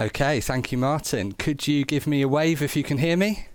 [0.00, 1.32] Okay, thank you, Martin.
[1.32, 3.48] Could you give me a wave if you can hear me?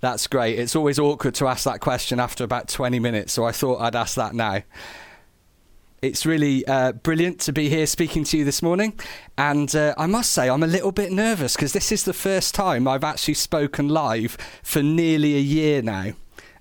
[0.00, 0.58] That's great.
[0.58, 3.94] It's always awkward to ask that question after about 20 minutes, so I thought I'd
[3.94, 4.62] ask that now.
[6.00, 8.98] It's really uh, brilliant to be here speaking to you this morning.
[9.36, 12.54] And uh, I must say, I'm a little bit nervous because this is the first
[12.54, 16.12] time I've actually spoken live for nearly a year now.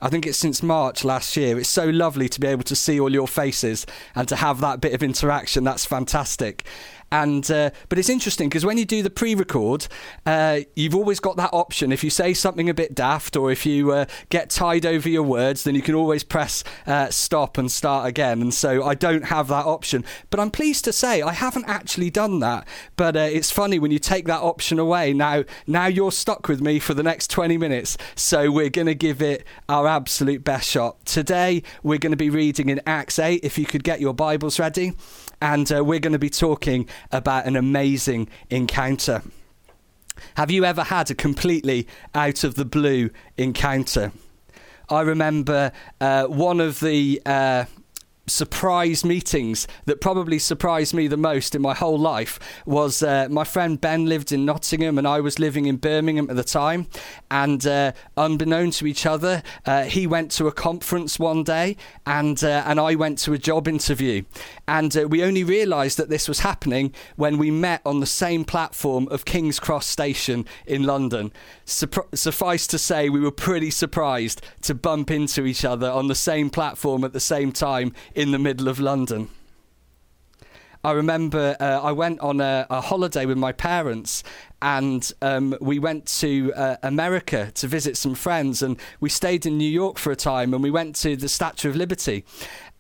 [0.02, 1.58] I think it's since March last year.
[1.58, 4.82] It's so lovely to be able to see all your faces and to have that
[4.82, 5.64] bit of interaction.
[5.64, 6.66] That's fantastic.
[7.12, 9.88] And uh, but it's interesting because when you do the pre-record,
[10.26, 11.92] uh, you've always got that option.
[11.92, 15.24] If you say something a bit daft or if you uh, get tied over your
[15.24, 18.42] words, then you can always press uh, stop and start again.
[18.42, 20.04] And so I don't have that option.
[20.30, 22.68] But I'm pleased to say I haven't actually done that.
[22.98, 25.14] But uh, it's funny when you take that option away.
[25.14, 27.98] Now, now you're stuck with me for the next 20 minutes.
[28.16, 31.06] So we're going to give it our absolute best shot.
[31.06, 33.44] Today we're going to be reading in Acts 8.
[33.44, 34.94] If you could get your Bibles ready
[35.42, 39.22] and uh, we're going to be talking about an amazing encounter.
[40.36, 44.12] Have you ever had a completely out of the blue encounter?
[44.90, 47.66] I remember uh, one of the uh,
[48.28, 53.44] surprise meetings that probably surprised me the most in my whole life was uh, my
[53.44, 56.88] friend Ben lived in Nottingham and I was living in Birmingham at the time.
[57.32, 62.44] And uh, unbeknown to each other, uh, he went to a conference one day and,
[62.44, 64.24] uh, and I went to a job interview.
[64.68, 68.44] And uh, we only realised that this was happening when we met on the same
[68.44, 71.32] platform of King's Cross Station in London.
[71.66, 76.50] suffice to say, we were pretty surprised to bump into each other on the same
[76.50, 79.30] platform at the same time in the middle of London.
[80.84, 84.24] I remember uh, I went on a, a, holiday with my parents
[84.60, 89.58] and um, we went to uh, America to visit some friends and we stayed in
[89.58, 92.26] New York for a time and we went to the Statue of Liberty.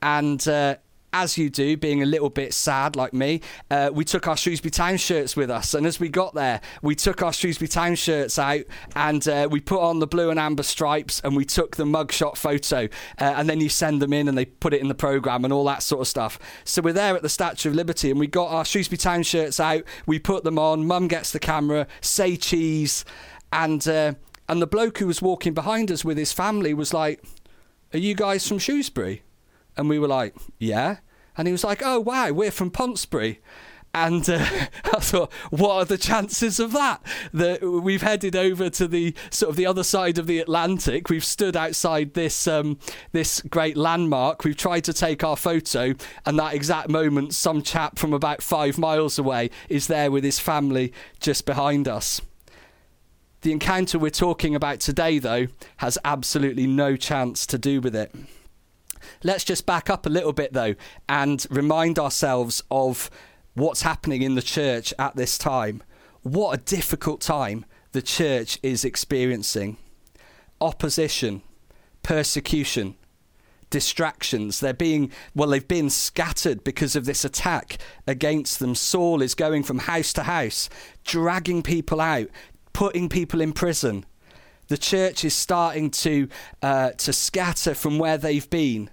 [0.01, 0.77] And uh,
[1.13, 3.41] as you do, being a little bit sad like me,
[3.71, 5.73] uh, we took our Shrewsbury Town shirts with us.
[5.73, 8.63] And as we got there, we took our Shrewsbury Town shirts out
[8.95, 12.37] and uh, we put on the blue and amber stripes and we took the mugshot
[12.37, 12.85] photo.
[13.19, 15.53] Uh, and then you send them in and they put it in the programme and
[15.53, 16.39] all that sort of stuff.
[16.65, 19.59] So we're there at the Statue of Liberty and we got our Shrewsbury Town shirts
[19.59, 19.83] out.
[20.05, 20.85] We put them on.
[20.85, 23.05] Mum gets the camera, say cheese.
[23.53, 24.13] And, uh,
[24.49, 27.23] and the bloke who was walking behind us with his family was like,
[27.93, 29.23] Are you guys from Shrewsbury?
[29.77, 30.97] And we were like, yeah.
[31.37, 33.39] And he was like, oh, wow, we're from Pontesbury.
[33.93, 34.45] And uh,
[34.85, 37.01] I thought, what are the chances of that?
[37.33, 41.09] That we've headed over to the sort of the other side of the Atlantic.
[41.09, 42.79] We've stood outside this um,
[43.11, 44.43] this great landmark.
[44.43, 45.93] We've tried to take our photo,
[46.25, 50.39] and that exact moment, some chap from about five miles away is there with his
[50.39, 52.21] family just behind us.
[53.41, 58.13] The encounter we're talking about today, though, has absolutely no chance to do with it.
[59.23, 60.75] Let's just back up a little bit, though,
[61.07, 63.09] and remind ourselves of
[63.53, 65.81] what's happening in the church at this time.
[66.21, 69.77] What a difficult time the church is experiencing
[70.59, 71.41] opposition,
[72.03, 72.95] persecution,
[73.69, 74.59] distractions.
[74.59, 78.75] They're being, well, they've been scattered because of this attack against them.
[78.75, 80.69] Saul is going from house to house,
[81.03, 82.27] dragging people out,
[82.73, 84.05] putting people in prison.
[84.67, 86.27] The church is starting to,
[86.61, 88.89] uh, to scatter from where they've been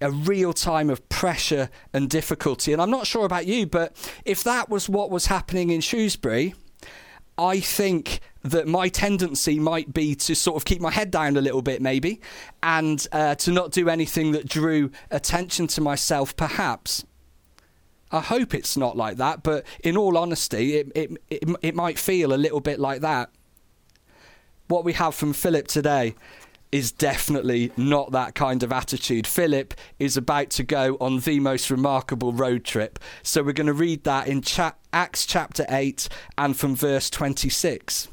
[0.00, 2.72] a real time of pressure and difficulty.
[2.72, 6.54] And I'm not sure about you, but if that was what was happening in Shrewsbury,
[7.38, 11.40] I think that my tendency might be to sort of keep my head down a
[11.40, 12.20] little bit, maybe,
[12.62, 17.04] and uh, to not do anything that drew attention to myself, perhaps.
[18.10, 21.98] I hope it's not like that, but in all honesty, it, it, it, it might
[21.98, 23.30] feel a little bit like that.
[24.68, 26.14] What we have from Philip today
[26.72, 29.26] is definitely not that kind of attitude.
[29.26, 32.98] Philip is about to go on the most remarkable road trip.
[33.22, 38.08] So we're going to read that in cha- Acts chapter 8 and from verse 26.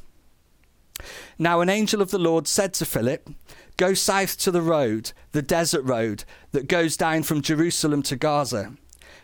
[1.38, 3.28] Now, an angel of the Lord said to Philip,
[3.76, 8.74] Go south to the road, the desert road that goes down from Jerusalem to Gaza.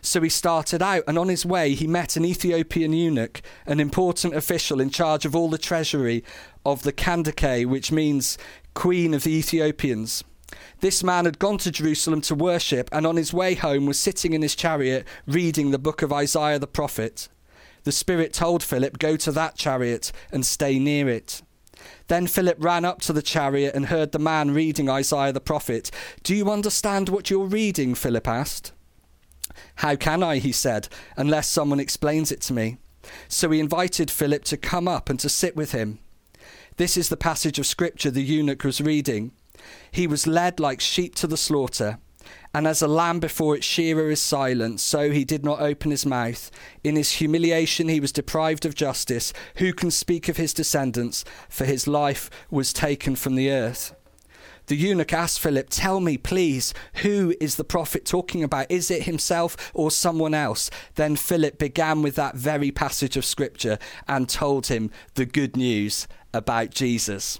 [0.01, 4.33] So he started out, and on his way, he met an Ethiopian eunuch, an important
[4.33, 6.23] official in charge of all the treasury
[6.65, 8.37] of the Kandake, which means
[8.73, 10.23] queen of the Ethiopians.
[10.79, 14.33] This man had gone to Jerusalem to worship, and on his way home was sitting
[14.33, 17.29] in his chariot reading the book of Isaiah the prophet.
[17.83, 21.41] The Spirit told Philip, Go to that chariot and stay near it.
[22.07, 25.89] Then Philip ran up to the chariot and heard the man reading Isaiah the prophet.
[26.23, 27.95] Do you understand what you're reading?
[27.95, 28.71] Philip asked.
[29.75, 30.87] How can I, he said,
[31.17, 32.77] unless someone explains it to me?
[33.27, 35.99] So he invited Philip to come up and to sit with him.
[36.77, 39.31] This is the passage of scripture the eunuch was reading.
[39.91, 41.99] He was led like sheep to the slaughter,
[42.53, 46.05] And as a lamb before its shearer is silent, so he did not open his
[46.05, 46.51] mouth.
[46.83, 49.33] In his humiliation he was deprived of justice.
[49.55, 51.23] Who can speak of his descendants?
[51.49, 53.93] For his life was taken from the earth.
[54.71, 58.71] The eunuch asked Philip, Tell me, please, who is the prophet talking about?
[58.71, 60.69] Is it himself or someone else?
[60.95, 63.77] Then Philip began with that very passage of scripture
[64.07, 67.37] and told him the good news about Jesus.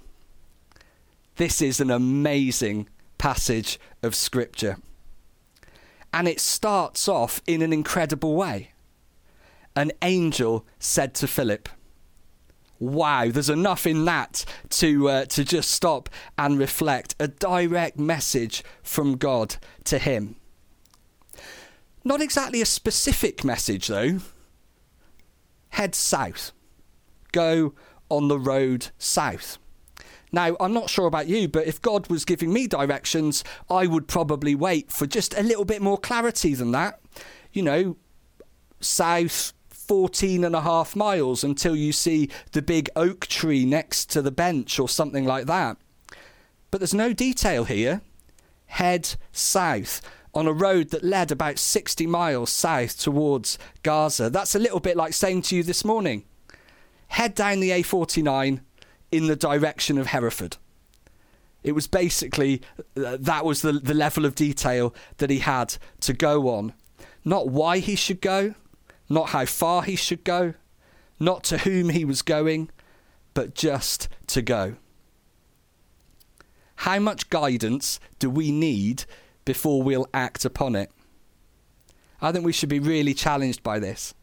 [1.38, 4.76] This is an amazing passage of scripture.
[6.12, 8.74] And it starts off in an incredible way.
[9.74, 11.70] An angel said to Philip,
[12.82, 17.16] wow, there's enough in that to uh, to just stop and reflect.
[17.20, 19.56] A direct message from God
[19.86, 20.36] to him.
[22.04, 24.20] Not exactly a specific message though.
[25.70, 26.52] Head south.
[27.32, 27.74] Go
[28.10, 29.58] on the road south.
[30.34, 34.08] Now, I'm not sure about you, but if God was giving me directions, I would
[34.08, 37.02] probably wait for just a little bit more clarity than that.
[37.52, 37.98] You know,
[38.80, 39.54] south,
[39.88, 44.32] 14 and a half miles until you see the big oak tree next to the
[44.32, 45.78] bench or something like that.
[46.70, 48.02] But there's no detail here.
[48.68, 50.02] Head south
[50.34, 54.30] on a road that led about 60 miles south towards Gaza.
[54.30, 56.24] That's a little bit like saying to you this morning
[57.12, 58.62] head down the A49
[59.12, 60.56] in the direction of Hereford.
[61.62, 62.62] It was basically
[62.98, 66.74] uh, that was the, the level of detail that he had to go on.
[67.24, 68.56] Not why he should go,
[69.12, 70.54] not how far he should go,
[71.20, 72.70] not to whom he was going,
[73.34, 74.76] but just to go.
[76.78, 79.06] How much guidance do we need
[79.46, 80.92] before we'll act upon it?
[82.22, 84.14] I think we should be really challenged by this.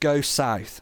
[0.00, 0.80] Go south.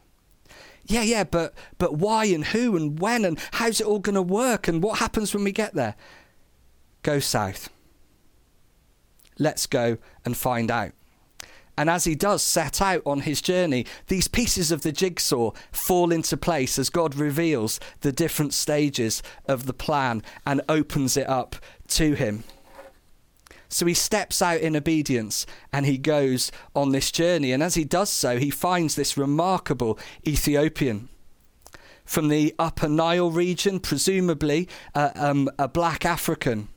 [0.84, 4.22] Yeah, yeah, but but why and who and when and how's it all going to
[4.22, 5.96] work and what happens when we get there?
[7.02, 7.68] Go south.
[9.38, 10.92] Let's go and find out.
[11.78, 16.10] And as he does set out on his journey, these pieces of the jigsaw fall
[16.10, 21.54] into place as God reveals the different stages of the plan and opens it up
[21.90, 22.42] to him.
[23.68, 27.52] So he steps out in obedience and he goes on this journey.
[27.52, 31.08] And as he does so, he finds this remarkable Ethiopian
[32.04, 36.70] from the Upper Nile region, presumably uh, um, a black African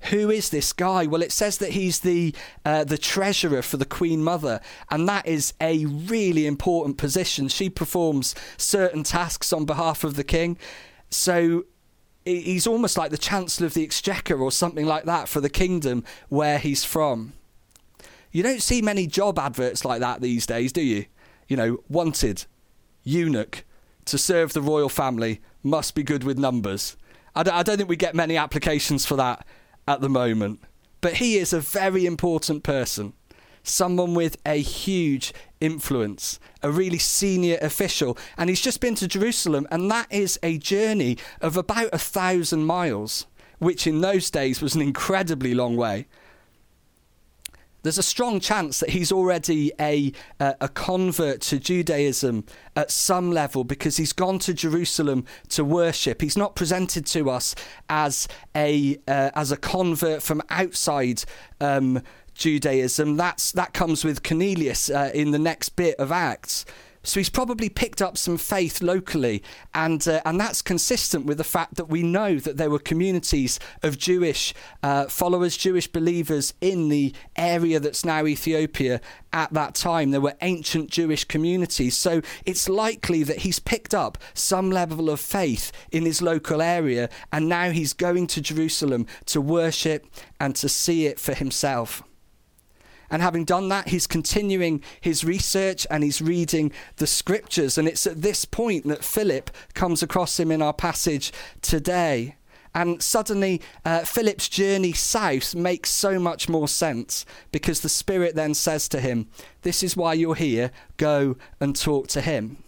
[0.00, 1.06] who is this guy?
[1.06, 2.34] Well, it says that he's the
[2.64, 4.60] uh, the treasurer for the Queen Mother,
[4.90, 7.48] and that is a really important position.
[7.48, 10.58] She performs certain tasks on behalf of the king,
[11.10, 11.64] so
[12.24, 16.04] he's almost like the Chancellor of the Exchequer or something like that for the kingdom
[16.28, 17.32] where he's from.
[18.32, 21.06] You don't see many job adverts like that these days, do you?
[21.48, 22.44] You know, wanted,
[23.04, 23.64] eunuch,
[24.06, 26.96] to serve the royal family, must be good with numbers.
[27.34, 29.46] I don't, I don't think we get many applications for that
[29.86, 30.60] at the moment.
[31.00, 33.12] But he is a very important person,
[33.62, 38.16] someone with a huge influence, a really senior official.
[38.36, 42.64] And he's just been to Jerusalem, and that is a journey of about a thousand
[42.64, 43.26] miles,
[43.58, 46.06] which in those days was an incredibly long way
[47.86, 52.44] there's a strong chance that he's already a, a, a convert to Judaism
[52.74, 56.20] at some level because he's gone to Jerusalem to worship.
[56.20, 57.54] He's not presented to us
[57.88, 61.24] as a uh, as a convert from outside.
[61.60, 62.02] Um,
[62.34, 63.16] Judaism.
[63.16, 66.66] That's that comes with Cornelius uh, in the next bit of Acts.
[67.06, 69.40] So he's probably picked up some faith locally,
[69.72, 73.60] and uh, and that's consistent with the fact that we know that there were communities
[73.84, 79.00] of Jewish uh, followers, Jewish believers in the area that's now Ethiopia
[79.32, 80.10] at that time.
[80.10, 85.20] There were ancient Jewish communities, so it's likely that he's picked up some level of
[85.20, 90.06] faith in his local area, and now he's going to Jerusalem to worship
[90.40, 92.02] and to see it for himself.
[93.10, 97.78] And having done that, he's continuing his research and he's reading the scriptures.
[97.78, 101.32] And it's at this point that Philip comes across him in our passage
[101.62, 102.36] today.
[102.74, 108.52] And suddenly, uh, Philip's journey south makes so much more sense because the Spirit then
[108.52, 109.28] says to him,
[109.62, 112.58] This is why you're here, go and talk to him.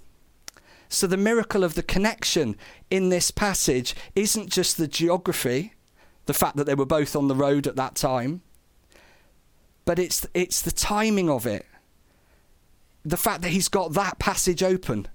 [0.89, 2.57] So, the miracle of the connection
[2.91, 5.75] in this passage isn't just the geography,
[6.25, 8.41] the fact that they were both on the road at that time,
[9.89, 11.65] but it's it's the timing of it.
[13.07, 15.09] The fact that he's got that passage open.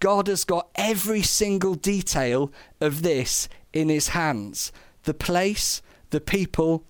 [0.00, 4.72] God has got every single detail of this in his hands.
[5.02, 6.84] The place, the people,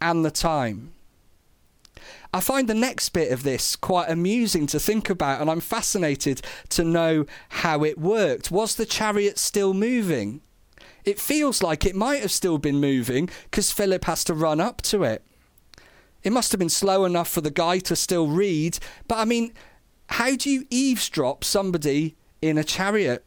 [0.00, 0.94] and the time.
[2.34, 6.42] I find the next bit of this quite amusing to think about, and I'm fascinated
[6.70, 8.50] to know how it worked.
[8.50, 10.40] Was the chariot still moving?
[11.04, 14.82] It feels like it might have still been moving because Philip has to run up
[14.90, 15.22] to it.
[16.22, 19.52] It must have been slow enough for the guy to still read, but I mean,
[20.10, 23.24] how do you eavesdrop somebody in a chariot?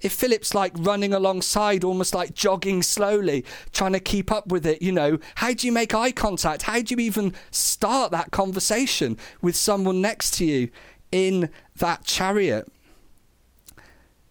[0.00, 4.80] If Philip's like running alongside, almost like jogging slowly, trying to keep up with it,
[4.80, 6.62] you know, how do you make eye contact?
[6.62, 10.70] How do you even start that conversation with someone next to you
[11.12, 12.70] in that chariot?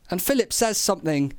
[0.10, 1.34] And Philip says something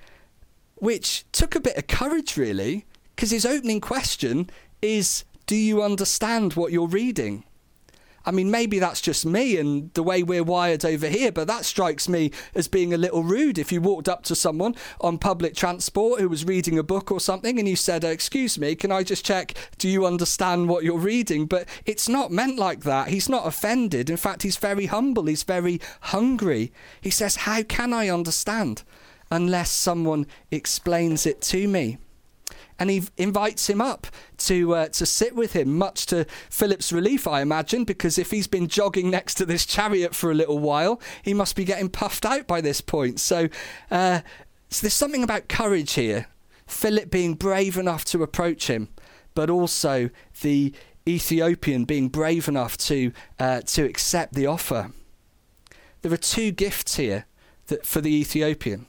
[0.76, 4.48] which took a bit of courage, really, because his opening question
[4.80, 7.42] is Do you understand what you're reading?
[8.24, 11.64] I mean, maybe that's just me and the way we're wired over here, but that
[11.64, 13.58] strikes me as being a little rude.
[13.58, 17.18] If you walked up to someone on public transport who was reading a book or
[17.18, 20.84] something and you said, oh, Excuse me, can I just check, do you understand what
[20.84, 21.46] you're reading?
[21.46, 23.08] But it's not meant like that.
[23.08, 24.08] He's not offended.
[24.08, 26.72] In fact, he's very humble, he's very hungry.
[27.00, 28.84] He says, How can I understand
[29.32, 31.98] unless someone explains it to me?
[32.80, 34.06] And he invites him up
[34.38, 38.48] to uh, to sit with him, much to Philip's relief, I imagine, because if he's
[38.48, 42.24] been jogging next to this chariot for a little while, he must be getting puffed
[42.24, 43.20] out by this point.
[43.20, 43.48] So,
[43.90, 44.20] uh,
[44.70, 46.26] so there's something about courage here.
[46.66, 48.88] Philip being brave enough to approach him,
[49.34, 50.08] but also
[50.40, 50.72] the
[51.06, 54.92] Ethiopian being brave enough to uh, to accept the offer.
[56.02, 57.26] There are two gifts here
[57.66, 58.86] that, for the Ethiopian.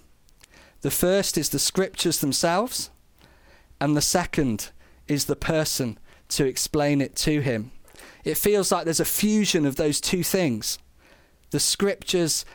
[0.81, 2.89] The first is the scriptures themselves,
[3.81, 4.69] and the second
[5.07, 5.97] is the person
[6.29, 7.71] to explain it to him.
[8.23, 10.77] It feels like there's a fusion of those two things
[11.49, 12.45] the scriptures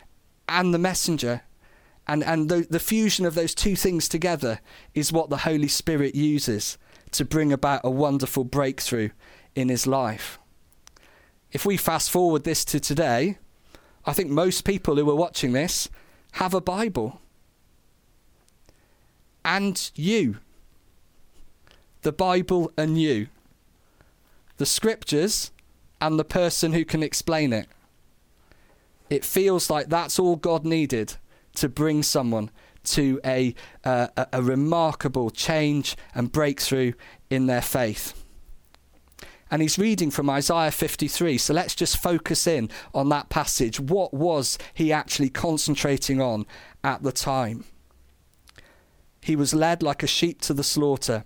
[0.49, 1.43] and the messenger.
[2.09, 4.61] And, and the, the fusion of those two things together
[4.95, 6.79] is what the Holy Spirit uses
[7.11, 9.11] to bring about a wonderful breakthrough
[9.55, 10.39] in his life.
[11.53, 13.37] If we fast forward this to today,
[14.07, 15.91] I think most people who are watching this
[16.33, 17.21] have a Bible.
[19.45, 20.39] And you
[22.07, 23.27] the Bible and you,
[24.59, 25.51] the scriptures
[26.01, 27.67] and the person who can explain it.
[29.11, 31.17] It feels like that's all God needed
[31.57, 32.53] to bring someone
[32.85, 36.93] to a, uh, a, remarkable change and breakthrough
[37.29, 38.23] in their faith.
[39.51, 41.39] And he's reading from Isaiah 53.
[41.39, 43.81] So let's just focus in on that passage.
[43.81, 46.47] What was he actually concentrating on
[46.85, 47.65] at the time?
[49.21, 51.25] He was led like a sheep to the slaughter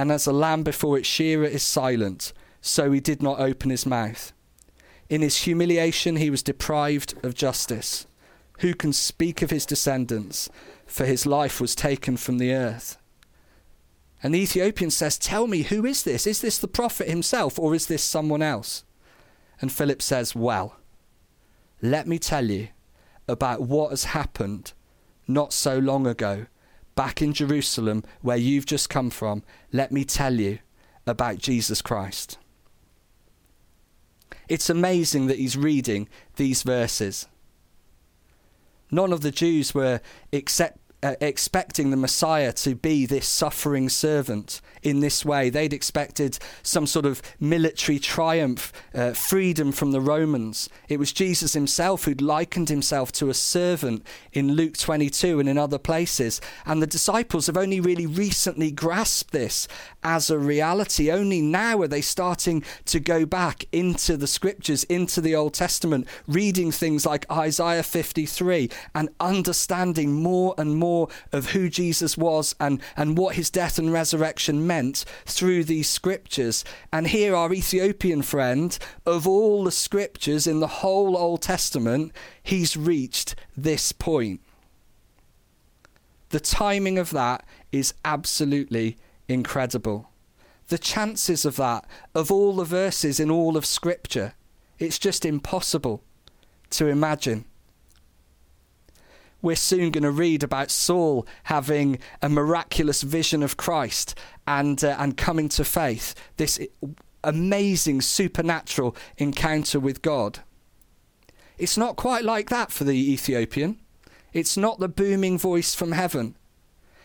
[0.00, 3.84] and as a lamb before its shearer is silent, so he did not open his
[3.84, 4.32] mouth.
[5.10, 8.06] In his humiliation, he was deprived of justice.
[8.60, 10.48] Who can speak of his descendants?
[10.86, 12.96] For his life was taken from the earth.
[14.22, 16.26] And the Ethiopian says, Tell me, who is this?
[16.26, 18.84] Is this the prophet himself, or is this someone else?
[19.60, 20.76] And Philip says, Well,
[21.82, 22.68] let me tell you
[23.28, 24.72] about what has happened
[25.28, 26.46] not so long ago
[27.00, 29.42] back in Jerusalem, where you've just come from,
[29.72, 30.58] let me tell you
[31.06, 32.36] about Jesus Christ.
[34.50, 37.26] It's amazing that he's reading these verses.
[38.90, 44.60] None of the Jews were accept, uh, expecting the Messiah to be this suffering servant
[44.82, 45.50] in this way.
[45.50, 50.68] They'd expected some sort of military triumph, uh, freedom from the Romans.
[50.88, 55.58] It was Jesus himself who'd likened himself to a servant in Luke 22 and in
[55.58, 56.40] other places.
[56.66, 59.68] And the disciples have only really recently grasped this
[60.02, 61.10] as a reality.
[61.10, 66.06] Only now are they starting to go back into the scriptures, into the Old Testament,
[66.26, 70.89] reading things like Isaiah 53 and understanding more and more
[71.32, 76.64] of who Jesus was and, and what his death and resurrection meant through these scriptures.
[76.92, 82.76] And here, our Ethiopian friend, of all the scriptures in the whole Old Testament, he's
[82.76, 84.40] reached this point.
[86.30, 88.96] The timing of that is absolutely
[89.28, 90.10] incredible.
[90.68, 94.34] The chances of that, of all the verses in all of Scripture,
[94.78, 96.04] it's just impossible
[96.70, 97.44] to imagine
[99.42, 104.14] we're soon going to read about Saul having a miraculous vision of Christ
[104.46, 106.14] and uh, and coming to faith.
[106.36, 106.60] This
[107.24, 110.40] amazing supernatural encounter with God.
[111.58, 113.78] It's not quite like that for the Ethiopian.
[114.32, 116.36] It's not the booming voice from heaven.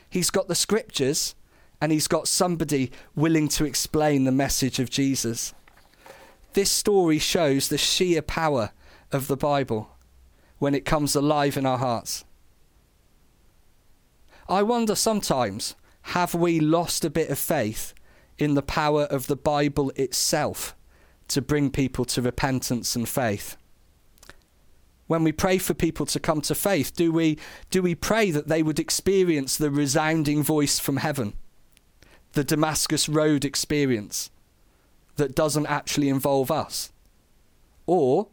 [0.09, 1.35] He's got the scriptures
[1.81, 5.53] and he's got somebody willing to explain the message of Jesus.
[6.53, 8.71] This story shows the sheer power
[9.11, 9.89] of the Bible
[10.57, 12.24] when it comes alive in our hearts.
[14.47, 15.75] I wonder sometimes
[16.09, 17.95] have we lost a bit of faith
[18.37, 20.75] in the power of the Bible itself
[21.29, 23.57] to bring people to repentance and faith?
[25.07, 27.39] When we pray for people to come to faith, do we,
[27.71, 31.33] do we pray that they would experience the resounding voice from heaven?
[32.33, 34.29] The Damascus Road experience
[35.15, 36.91] that doesn't actually involve us?
[37.87, 38.27] Or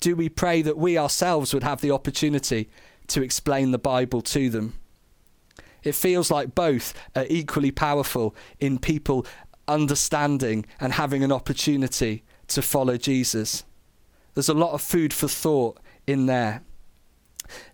[0.00, 2.68] do we pray that we ourselves would have the opportunity
[3.08, 4.74] to explain the Bible to them?
[5.82, 9.26] It feels like both are equally powerful in people
[9.66, 13.64] understanding and having an opportunity to follow Jesus.
[14.34, 16.62] There's a lot of food for thought in there.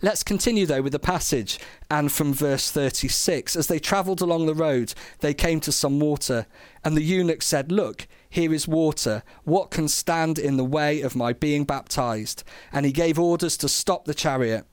[0.03, 1.59] Let's continue though with the passage
[1.91, 3.57] and from verse 36.
[3.57, 6.47] As they travelled along the road, they came to some water,
[6.85, 9.23] and the eunuch said, Look, here is water.
[9.45, 12.45] What can stand in the way of my being baptized?
[12.73, 14.65] And he gave orders to stop the chariot.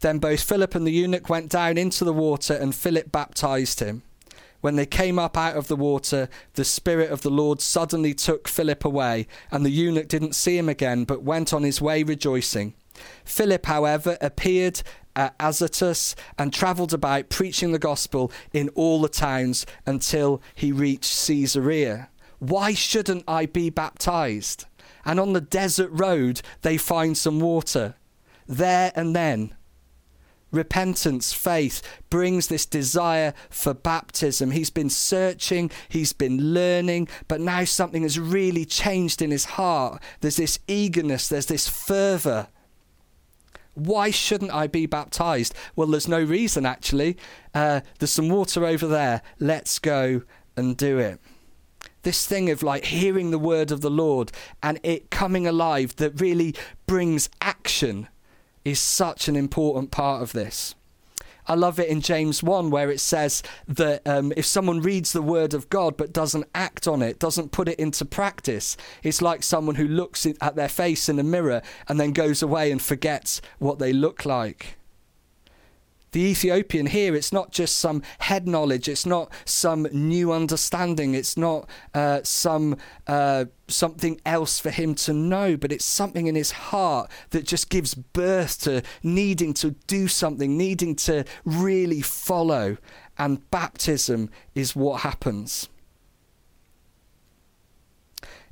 [0.00, 4.02] Then both Philip and the eunuch went down into the water, and Philip baptized him.
[4.60, 8.46] When they came up out of the water, the Spirit of the Lord suddenly took
[8.46, 12.74] Philip away, and the eunuch didn't see him again, but went on his way rejoicing.
[13.24, 14.82] Philip, however, appeared
[15.16, 21.26] at Azotus and travelled about preaching the gospel in all the towns until he reached
[21.26, 22.08] Caesarea.
[22.38, 24.66] Why shouldn't I be baptized?
[25.04, 27.96] And on the desert road, they find some water.
[28.46, 29.54] There and then,
[30.52, 34.52] repentance, faith brings this desire for baptism.
[34.52, 40.00] He's been searching, he's been learning, but now something has really changed in his heart.
[40.20, 42.48] There's this eagerness, there's this fervour.
[43.74, 45.54] Why shouldn't I be baptized?
[45.74, 47.16] Well, there's no reason actually.
[47.54, 49.22] Uh, there's some water over there.
[49.40, 50.22] Let's go
[50.56, 51.18] and do it
[52.02, 54.32] this thing of like hearing the word of the Lord
[54.62, 56.54] and it coming alive that really
[56.86, 58.08] brings action
[58.64, 60.74] is such an important part of this.
[61.46, 65.22] I love it in James 1 where it says that um, if someone reads the
[65.22, 69.42] word of God but doesn't act on it, doesn't put it into practice, it's like
[69.42, 73.42] someone who looks at their face in a mirror and then goes away and forgets
[73.58, 74.76] what they look like
[76.12, 81.36] the Ethiopian here, it's not just some head knowledge, it's not some new understanding, it's
[81.36, 82.76] not uh, some
[83.06, 87.70] uh, something else for him to know, but it's something in his heart that just
[87.70, 92.76] gives birth to needing to do something, needing to really follow.
[93.18, 95.68] And baptism is what happens.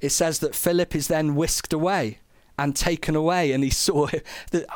[0.01, 2.19] It says that Philip is then whisked away
[2.59, 4.07] and taken away, and he saw
[4.51, 4.67] that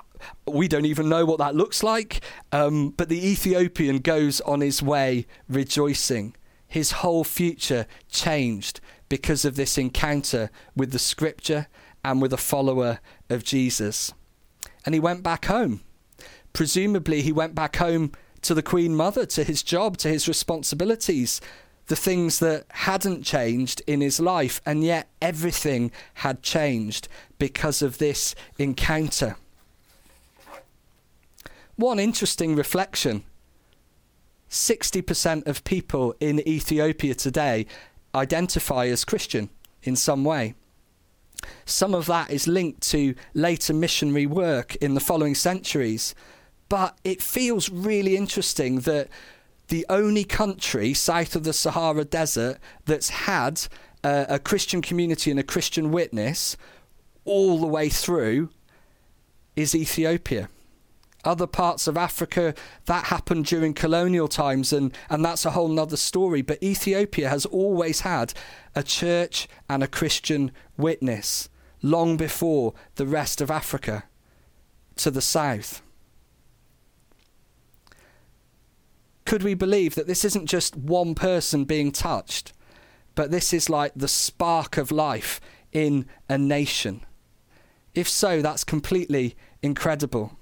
[0.47, 2.23] we don't even know what that looks like.
[2.53, 6.37] Um, but the Ethiopian goes on his way rejoicing.
[6.67, 11.69] His whole future changed because of this encounter with the scripture
[12.05, 14.13] and with a follower of Jesus.
[14.85, 15.83] And he went back home.
[16.53, 21.41] Presumably, he went back home to the Queen Mother, to his job, to his responsibilities,
[21.87, 27.09] the things that hadn't changed in his life, and yet everything had changed
[27.39, 29.37] because of this encounter.
[31.77, 33.25] One interesting reflection
[34.49, 37.67] 60% of people in Ethiopia today
[38.15, 39.51] identify as Christian
[39.83, 40.55] in some way.
[41.65, 46.15] Some of that is linked to later missionary work in the following centuries,
[46.69, 49.09] but it feels really interesting that
[49.69, 53.63] the only country south of the Sahara Desert that's had
[54.05, 56.57] uh, a Christian community and a Christian witness
[57.25, 58.51] all the way through
[59.57, 60.49] is Ethiopia
[61.27, 62.55] other parts of Africa
[62.87, 66.43] that happened during colonial times and, and that's a whole nother story.
[66.43, 68.33] But Ethiopia has always had
[68.75, 71.49] a church and a Christian witness
[71.83, 74.05] long before the rest of Africa
[74.97, 75.83] to the south.
[79.25, 82.53] Could we believe that this isn't just one person being touched,
[83.15, 85.41] but this is like the spark of life
[85.73, 87.01] in a nation?
[87.95, 90.37] If so, that's completely incredible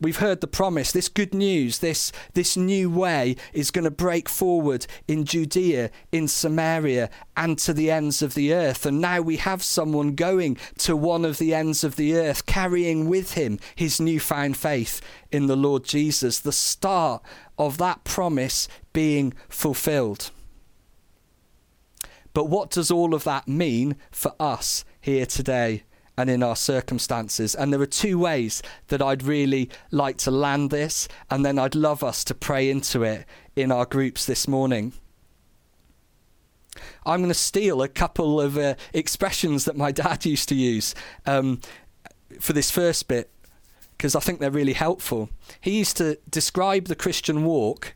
[0.00, 4.28] we've heard the promise this good news this this new way is going to break
[4.28, 8.84] forward in Judea in Samaria and to the ends of the earth.
[8.84, 13.08] And now we have someone going to one of the ends of the earth carrying
[13.08, 17.22] with him his newfound faith in the Lord Jesus the start
[17.58, 20.30] of that promise being fulfilled.
[22.34, 25.82] But what does all of that mean for us here today
[26.18, 27.54] and in our circumstances.
[27.54, 31.76] And there are two ways that I'd really like to land this, and then I'd
[31.76, 34.92] love us to pray into it in our groups this morning.
[37.06, 40.92] I'm going to steal a couple of uh, expressions that my dad used to use
[41.24, 41.60] um,
[42.40, 43.30] for this first bit
[43.96, 45.30] because I think they're really helpful.
[45.60, 47.94] He used to describe the Christian walk,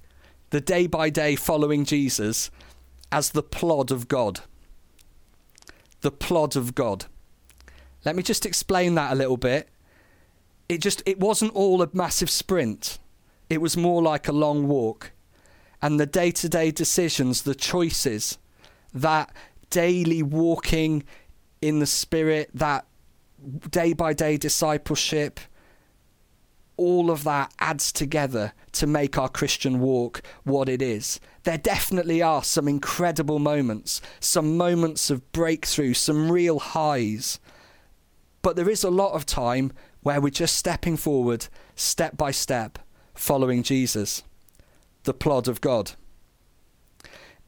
[0.51, 2.51] the day by day following Jesus,
[3.11, 4.41] as the plod of God.
[6.03, 7.07] The plod of God.
[8.05, 9.69] Let me just explain that a little bit.
[10.73, 12.99] it just it wasn't all a massive sprint.
[13.51, 15.13] It was more like a long walk.
[15.83, 18.39] And the day-to-day decisions, the choices,
[18.95, 19.33] that
[19.69, 21.05] daily walking
[21.61, 22.87] in the spirit, that
[23.71, 25.41] day by day discipleship,
[26.77, 31.21] all of that adds together to make our Christian walk what it is.
[31.43, 37.41] There definitely are some incredible moments, some moments of breakthrough, some real highs.
[38.43, 42.79] But there is a lot of time where we're just stepping forward, step by step,
[43.15, 44.23] following Jesus,
[45.05, 45.93] the plod of God.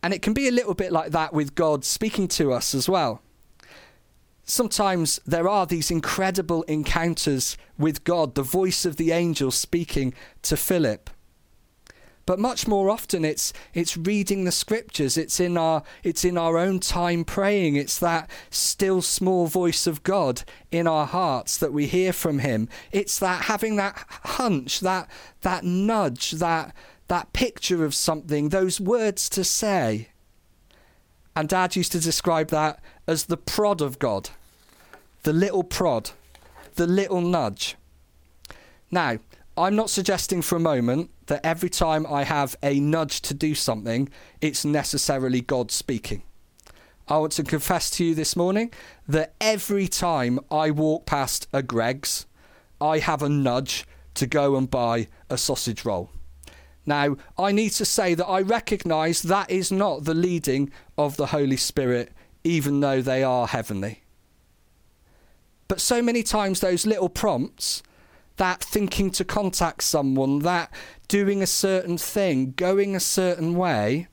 [0.02, 2.88] And it can be a little bit like that with God speaking to us as
[2.88, 3.20] well
[4.44, 10.56] sometimes there are these incredible encounters with God, the voice of the angel speaking to
[10.56, 11.10] Philip.
[12.26, 16.56] But much more often it's it's reading the scriptures, it's in our it's in our
[16.56, 21.86] own time praying, it's that still small voice of God in our hearts that we
[21.86, 22.68] hear from him.
[22.92, 25.10] It's that having that hunch, that
[25.42, 26.74] that nudge, that
[27.08, 30.08] that picture of something, those words to say.
[31.36, 34.30] And Dad used to describe that as the prod of God,
[35.24, 36.12] the little prod,
[36.76, 37.76] the little nudge.
[38.90, 39.18] Now,
[39.56, 43.54] I'm not suggesting for a moment that every time I have a nudge to do
[43.54, 44.08] something,
[44.40, 46.24] it's necessarily God speaking.
[47.06, 48.72] I want to confess to you this morning
[49.06, 52.26] that every time I walk past a Greggs,
[52.80, 56.10] I have a nudge to go and buy a sausage roll.
[56.84, 61.26] Now, I need to say that I recognise that is not the leading of the
[61.26, 62.12] Holy Spirit,
[62.42, 64.02] even though they are heavenly.
[65.68, 67.82] But so many times, those little prompts,
[68.36, 70.72] that thinking to contact someone, that
[71.08, 74.08] doing a certain thing, going a certain way,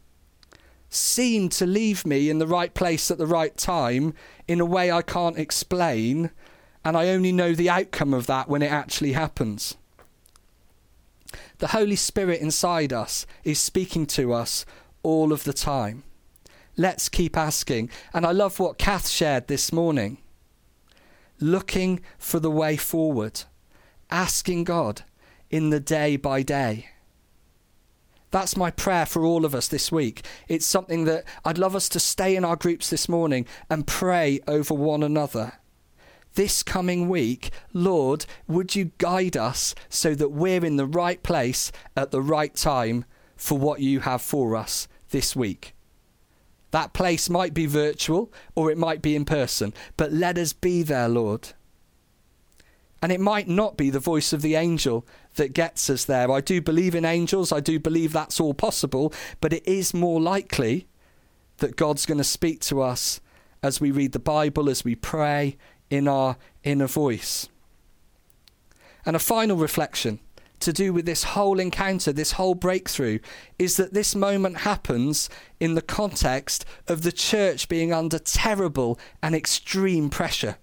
[0.90, 4.14] seemed to leave me in the right place at the right time
[4.48, 6.32] in a way I can't explain,
[6.84, 9.78] and I only know the outcome of that when it actually happens.
[11.60, 14.66] The Holy Spirit inside us is speaking to us
[15.04, 16.04] all of the time.
[16.78, 17.90] Let's keep asking.
[18.14, 20.18] And I love what Kath shared this morning.
[21.40, 23.44] Looking for the way forward,
[24.12, 25.04] asking God
[25.50, 26.90] in the day by day.
[28.32, 30.26] That's my prayer for all of us this week.
[30.48, 34.40] It's something that I'd love us to stay in our groups this morning and pray
[34.48, 35.54] over one another
[36.36, 41.72] this coming week, Lord, would you guide us so that we're in the right place
[41.96, 45.76] at the right time for what you have for us this week?
[46.72, 50.84] That place might be virtual or it might be in person, but let us be
[50.84, 51.50] there, Lord.
[53.02, 56.32] And it might not be the voice of the angel that gets us there.
[56.32, 60.22] I do believe in angels, I do believe that's all possible, but it is more
[60.22, 60.88] likely
[61.58, 63.20] that God's going to speak to us
[63.64, 65.58] as we read the Bible, as we pray,
[65.90, 67.50] in our inner voice.
[69.06, 70.20] And a final reflection
[70.60, 73.20] to do with this whole encounter, this whole breakthrough,
[73.58, 79.36] is that this moment happens in the context of the church being under terrible and
[79.36, 80.58] extreme pressure.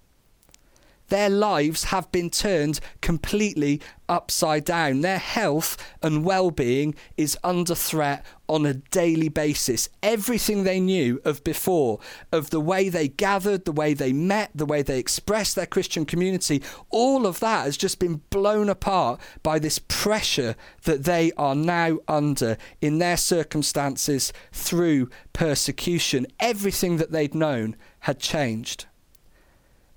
[1.09, 5.01] Their lives have been turned completely upside down.
[5.01, 9.87] Their health and well being is under threat on a daily basis.
[10.01, 11.99] Everything they knew of before,
[12.31, 16.05] of the way they gathered, the way they met, the way they expressed their Christian
[16.05, 21.55] community, all of that has just been blown apart by this pressure that they are
[21.55, 26.25] now under in their circumstances through persecution.
[26.39, 28.85] Everything that they'd known had changed.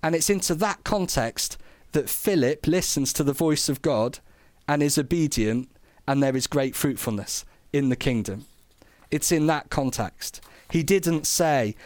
[0.02, 1.58] And it's into that context
[1.92, 4.18] that Philip listens to the voice of God
[4.66, 5.68] and is obedient,
[6.06, 8.46] and there is great fruitfulness in the kingdom.
[9.10, 10.40] It's in that context.
[10.70, 11.76] He didn't say,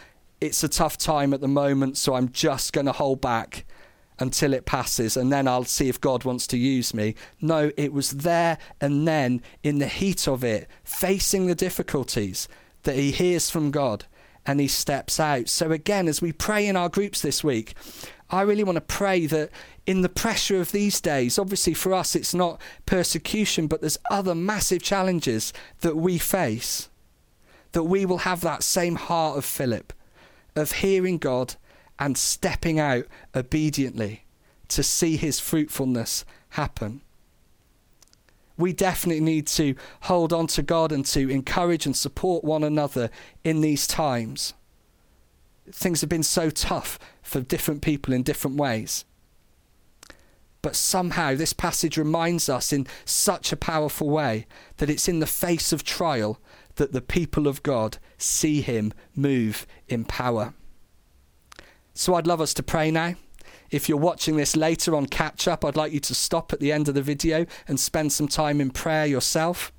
[0.40, 3.64] It's a tough time at the moment, so I'm just going to hold back
[4.18, 7.14] until it passes and then I'll see if God wants to use me.
[7.40, 12.48] No, it was there and then in the heat of it, facing the difficulties,
[12.84, 14.06] that he hears from God
[14.46, 15.48] and he steps out.
[15.48, 17.74] So, again, as we pray in our groups this week,
[18.30, 19.50] I really want to pray that
[19.86, 24.34] in the pressure of these days, obviously for us it's not persecution, but there's other
[24.34, 26.88] massive challenges that we face,
[27.72, 29.92] that we will have that same heart of Philip,
[30.56, 31.54] of hearing God
[31.98, 34.24] and stepping out obediently
[34.68, 37.02] to see his fruitfulness happen
[38.56, 43.10] we definitely need to hold on to God and to encourage and support one another
[43.44, 44.54] in these times.
[45.70, 49.04] Things have been so tough for different people in different ways.
[50.62, 54.46] But somehow this passage reminds us in such a powerful way
[54.78, 56.40] that it's in the face of trial
[56.76, 60.54] that the people of God see him move in power.
[61.94, 63.14] So I'd love us to pray now
[63.70, 66.72] If you're watching this later on catch up, I'd like you to stop at the
[66.72, 69.72] end of the video and spend some time in prayer yourself.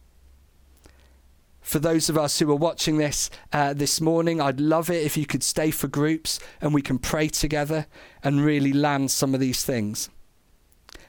[1.61, 5.17] For those of us who are watching this uh, this morning, I'd love it if
[5.17, 7.87] you could stay for groups and we can pray together
[8.23, 10.09] and really land some of these things.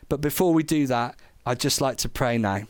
[0.09, 2.67] But before we do that, I'd just like to pray now.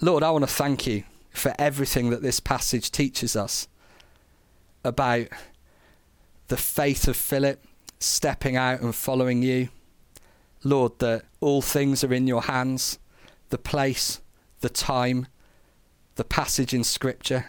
[0.00, 3.68] Lord, I want to thank you for everything that this passage teaches us
[4.82, 5.28] about
[6.54, 7.64] the faith of Philip
[7.98, 9.70] stepping out and following you.
[10.62, 13.00] Lord, that all things are in your hands
[13.48, 14.20] the place,
[14.60, 15.26] the time,
[16.14, 17.46] the passage in Scripture.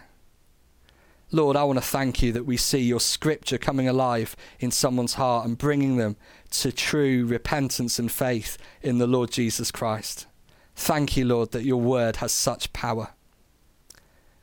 [1.30, 5.14] Lord, I want to thank you that we see your Scripture coming alive in someone's
[5.14, 6.16] heart and bringing them
[6.50, 10.26] to true repentance and faith in the Lord Jesus Christ.
[10.74, 13.10] Thank you, Lord, that your word has such power.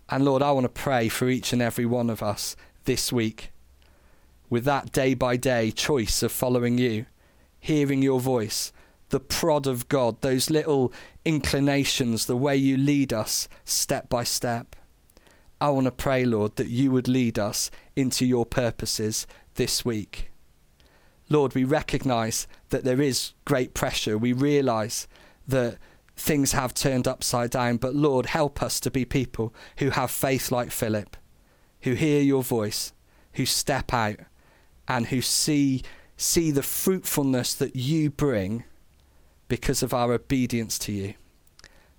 [0.07, 3.49] And Lord, I want to pray for each and every one of us this week
[4.53, 7.07] with that day by day choice of following you,
[7.59, 8.71] hearing your voice,
[9.09, 10.93] the prod of God, those little
[11.25, 14.75] inclinations, the way you lead us step by step.
[15.59, 20.31] I want to pray, Lord, that you would lead us into your purposes this week.
[21.29, 24.19] Lord, we recognize that there is great pressure.
[24.19, 25.07] We realize
[25.47, 25.79] that
[26.15, 27.77] things have turned upside down.
[27.77, 31.17] But Lord, help us to be people who have faith like Philip,
[31.81, 32.93] who hear your voice,
[33.33, 34.17] who step out,
[34.87, 35.83] and who see,
[36.17, 38.63] see the fruitfulness that you bring
[39.47, 41.13] because of our obedience to you.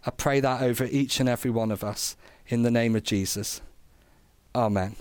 [0.06, 2.16] I pray that over each and every one of us
[2.48, 3.60] in the name of Jesus.
[4.54, 4.96] Amen.